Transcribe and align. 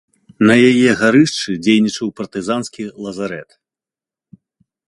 На 0.51 0.55
яе 0.69 0.89
гарышчы 1.01 1.51
дзейнічаў 1.67 2.07
партызанскі 2.21 2.83
лазарэт. 3.09 3.49